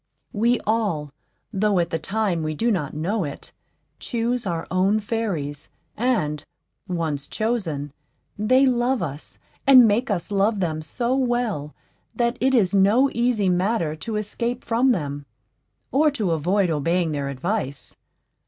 We 0.33 0.59
all, 0.61 1.11
though 1.53 1.77
at 1.77 1.91
the 1.91 1.99
time 1.99 2.41
we 2.41 2.55
do 2.55 2.71
not 2.71 2.95
know 2.95 3.23
it, 3.23 3.51
choose 3.99 4.47
our 4.47 4.65
own 4.71 4.99
fairies, 4.99 5.69
and, 5.95 6.43
once 6.87 7.27
chosen, 7.27 7.93
they 8.35 8.65
love 8.65 9.03
us 9.03 9.37
and 9.67 9.87
make 9.87 10.09
us 10.09 10.31
love 10.31 10.59
them 10.59 10.81
so 10.81 11.15
well 11.15 11.75
that 12.15 12.35
it 12.41 12.55
is 12.55 12.73
no 12.73 13.11
easy 13.13 13.47
matter 13.47 13.95
to 13.97 14.15
escape 14.15 14.63
from 14.63 14.91
them, 14.91 15.27
or 15.91 16.09
to 16.09 16.31
avoid 16.31 16.71
obeying 16.71 17.11
their 17.11 17.29
advice. 17.29 17.95